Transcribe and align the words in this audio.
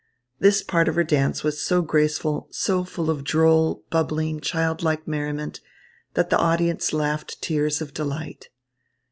This 0.39 0.63
part 0.63 0.87
of 0.87 0.95
her 0.95 1.03
dance 1.03 1.43
was 1.43 1.61
so 1.61 1.83
graceful, 1.83 2.47
so 2.49 2.83
full 2.83 3.11
of 3.11 3.23
droll, 3.23 3.83
bubbling, 3.91 4.39
childlike 4.39 5.07
merriment, 5.07 5.59
that 6.15 6.31
the 6.31 6.39
audience 6.39 6.91
laughed 6.91 7.39
tears 7.39 7.81
of 7.83 7.93
delight. 7.93 8.49